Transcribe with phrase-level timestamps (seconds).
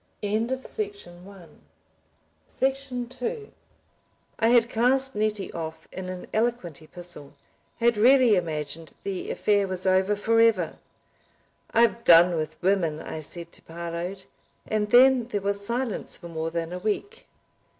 [3.19, 3.51] §2
[4.39, 7.33] I had cast Nettie off in an eloquent epistle,
[7.79, 14.89] had really imagined the affair was over forever—"I've done with women," I said to Parload—and
[14.89, 17.27] then there was silence for more than a week.